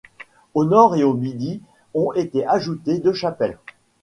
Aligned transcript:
Au 0.55 0.65
nord 0.65 0.95
et 0.95 1.03
au 1.03 1.13
midi 1.13 1.61
ont 1.93 2.11
été 2.13 2.43
ajoutées 2.47 2.97
deux 2.97 3.13
chapelles. 3.13 3.59